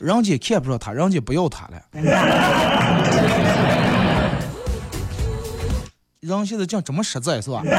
[0.00, 1.80] 人家看不上他，人家不要他了。
[6.20, 7.62] 人现在讲这么实在是吧？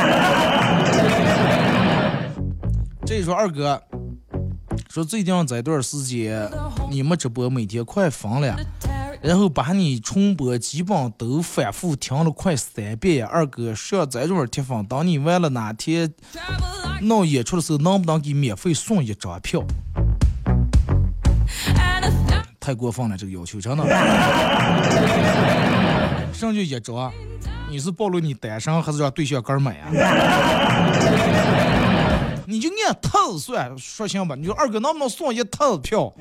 [3.05, 3.81] 这一说二哥，
[4.89, 6.49] 说最近这段时间
[6.89, 8.55] 你们直播每天快疯了，
[9.25, 13.25] 然后把你重播基本都反复听了快三遍。
[13.25, 16.13] 二哥，上这种铁粉，等你完了哪天
[17.01, 19.63] 闹演出的时候，能不能给免费送一张票？
[22.59, 23.83] 太过分了，这个要求真的。
[26.31, 27.11] 剩就一张，
[27.67, 29.89] 你是暴露你单身还是让对象哥儿买啊？
[32.45, 34.35] 你就按套子算，说行吧？
[34.35, 36.13] 你说二哥能不能送一套子票？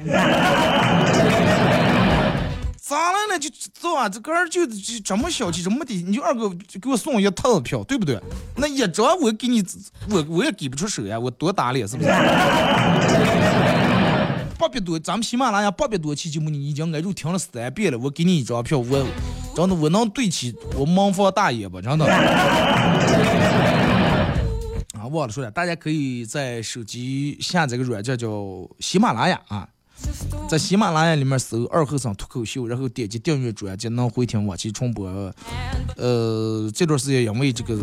[2.87, 3.39] 咋了呢？
[3.39, 8.20] 就走啊，这个人就就这么小气，这么的，你就二哥给我送一套票，对不对？
[8.57, 9.64] 那一张我给你，
[10.11, 12.11] 我我也给不出手呀，我多打脸是不是？
[14.59, 17.99] 八百多，咱们喜马拉雅八百多期节目，你已经挨住听了三遍了。
[17.99, 19.07] 我给你一张票，我
[19.57, 21.80] 真的我能对起我门房大爷吧？
[21.80, 22.05] 真的。
[24.93, 28.28] 啊，忘了说了，大家可以在手机下载个软件叫
[28.78, 29.66] 喜马拉雅啊，
[30.49, 35.09] 在喜马拉雅里面搜二后生脱口秀，然后点击订阅专辑，能回听往期重播。
[35.97, 37.77] 呃，这段时间因为这个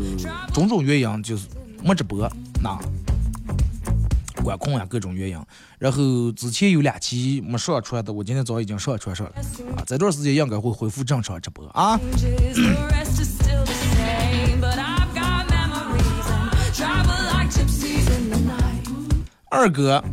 [0.53, 1.47] 种种原因，就是
[1.83, 2.29] 没直播，
[2.61, 2.77] 那
[4.43, 5.39] 管控呀各种原因，
[5.79, 9.33] 然后之前有两期没上传的，我今天早已经上传上了
[9.75, 11.99] 啊，这段时间应该会恢复正常直播啊。
[19.49, 20.03] 二哥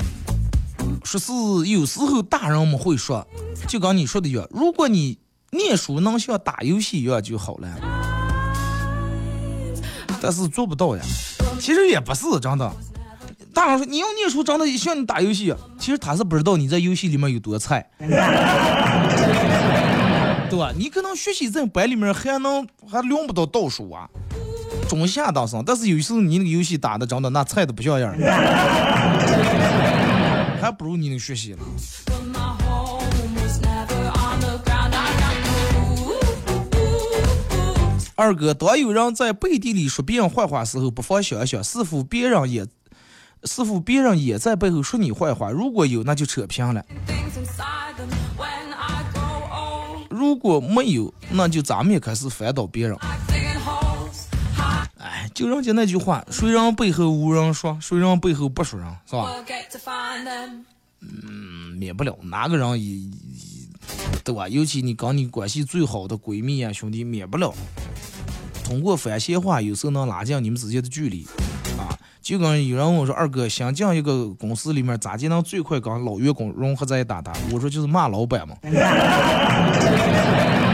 [1.09, 1.33] 说是
[1.71, 3.27] 有时候大人们会说，
[3.67, 5.17] 就跟你说的一样，如果你
[5.53, 7.69] 念书能像打游戏一样就好了，
[10.21, 11.03] 但是做不到呀。
[11.59, 12.71] 其实也不是真的。
[13.55, 17.89] 大人说你要念书，真的像你打游戏，其实他是不知道你在游戏里面有多菜，
[20.51, 20.71] 对吧？
[20.77, 24.07] 你可能学习在班里面还能还轮不到倒数啊，
[24.91, 28.15] 中下当上，但是有时候你那个游戏打的真的那菜的不像样，
[30.61, 31.59] 还不如你能学习呢。
[38.15, 42.67] 二哥当有人在背地里说别人坏话时候不妨想一想是否别人也
[43.45, 45.51] 是否别人也在背后说你坏话？
[45.51, 46.85] 如果有那就扯平了。
[50.11, 52.99] 如果没有那就咱们也开始反倒别人。
[55.39, 59.33] 就人家那句话，谁人背后无人说，谁人背后不说人，是吧
[60.27, 60.65] them.
[61.79, 63.13] 免不了哪个人也，也
[64.25, 64.49] 对吧？
[64.49, 67.55] 尤其你跟你关系最好的闺蜜啊兄弟，免不了
[68.65, 71.25] 通过反闲话，有时候能拉近你们之间的距离
[71.79, 71.95] 啊。
[72.21, 78.57] 就跟有人问我说：“二哥，想进一个公司里面，咋就能最快跟老员工融合在一搭搭？”我说：“就是骂老板嘛。”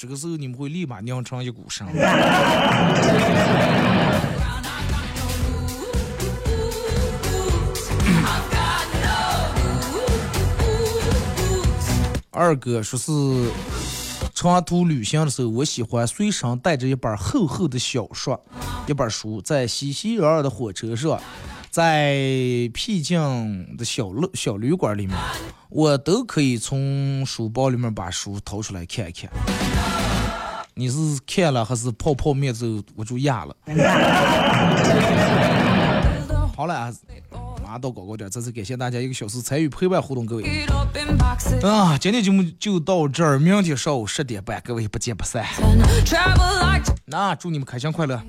[0.00, 1.84] 这个时候你们会立马酿成一股声。
[12.30, 13.10] 二哥说是
[14.32, 18.40] 长途旅行的时候，我喜欢随身带着一本厚厚的小说，
[18.86, 21.20] 一本书，在熙熙攘攘的火车上，
[21.72, 22.14] 在
[22.72, 25.18] 僻静的小旅小旅馆里面，
[25.70, 29.28] 我都可以从书包里面把书掏出来看一看。
[30.78, 33.56] 你是看了还是泡泡面之后我就压了？
[36.56, 36.94] 好了啊，
[37.64, 40.44] 马上到广告点，再次感谢大家一个小时参与陪伴互动，各位。
[41.64, 45.44] 啊，今天节目就到这儿，明天上午十点半，各位不见不散。
[47.06, 48.22] 那祝你们开心快乐。